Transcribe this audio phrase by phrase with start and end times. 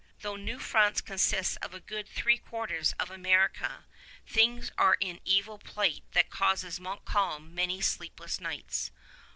[0.21, 3.85] Though New France consists of a good three quarters of America,
[4.25, 8.89] things are in evil plight that causes Montcalm many sleepless nights.